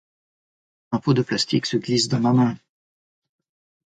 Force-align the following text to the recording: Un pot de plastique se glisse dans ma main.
Un 0.97 0.99
pot 1.07 1.13
de 1.13 1.21
plastique 1.21 1.67
se 1.67 1.77
glisse 1.77 2.07
dans 2.07 2.19
ma 2.19 2.33
main. 2.33 2.57